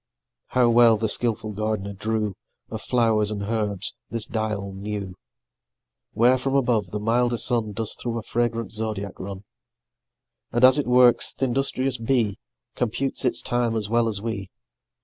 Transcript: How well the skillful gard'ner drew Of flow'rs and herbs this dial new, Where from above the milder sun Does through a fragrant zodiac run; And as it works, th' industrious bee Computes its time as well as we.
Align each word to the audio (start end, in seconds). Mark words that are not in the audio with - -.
How 0.47 0.67
well 0.67 0.97
the 0.97 1.07
skillful 1.07 1.51
gard'ner 1.51 1.93
drew 1.93 2.33
Of 2.71 2.81
flow'rs 2.81 3.29
and 3.29 3.43
herbs 3.43 3.95
this 4.09 4.25
dial 4.25 4.73
new, 4.73 5.13
Where 6.13 6.39
from 6.39 6.55
above 6.55 6.89
the 6.89 6.99
milder 6.99 7.37
sun 7.37 7.73
Does 7.73 7.93
through 7.93 8.17
a 8.17 8.23
fragrant 8.23 8.71
zodiac 8.71 9.19
run; 9.19 9.43
And 10.51 10.63
as 10.63 10.79
it 10.79 10.87
works, 10.87 11.31
th' 11.33 11.43
industrious 11.43 11.99
bee 11.99 12.39
Computes 12.73 13.25
its 13.25 13.43
time 13.43 13.75
as 13.75 13.89
well 13.89 14.07
as 14.07 14.19
we. 14.23 14.49